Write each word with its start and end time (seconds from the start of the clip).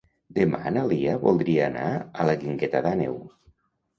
Demà 0.35 0.71
na 0.77 0.85
Lia 0.91 1.17
voldria 1.25 1.67
anar 1.71 1.91
a 2.23 2.27
la 2.29 2.35
Guingueta 2.45 2.81
d'Àneu. 2.87 3.21